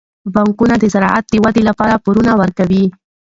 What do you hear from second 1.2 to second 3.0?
د ودې لپاره پورونه ورکوي.